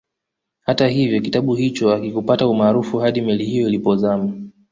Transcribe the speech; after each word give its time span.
Hata 0.61 0.87
hivyo 0.87 1.21
kitabu 1.21 1.55
hicho 1.55 1.89
hakikupata 1.89 2.47
umaarufu 2.47 2.97
hadi 2.99 3.21
meli 3.21 3.45
hiyo 3.45 3.67
ilipozama 3.67 4.31